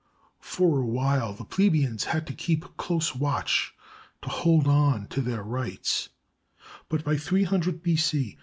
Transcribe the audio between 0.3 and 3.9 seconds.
For a while the plebeians had to keep close watch